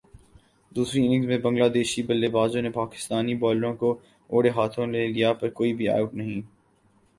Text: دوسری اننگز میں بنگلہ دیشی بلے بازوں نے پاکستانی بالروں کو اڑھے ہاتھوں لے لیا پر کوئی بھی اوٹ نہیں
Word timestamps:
دوسری 0.71 1.01
اننگز 1.05 1.27
میں 1.27 1.37
بنگلہ 1.37 1.67
دیشی 1.73 2.01
بلے 2.03 2.27
بازوں 2.29 2.61
نے 2.61 2.69
پاکستانی 2.71 3.35
بالروں 3.43 3.73
کو 3.75 3.89
اڑھے 4.29 4.49
ہاتھوں 4.49 4.87
لے 4.87 5.07
لیا 5.07 5.33
پر 5.33 5.49
کوئی 5.51 5.73
بھی 5.73 5.87
اوٹ 5.89 6.13
نہیں 6.13 6.41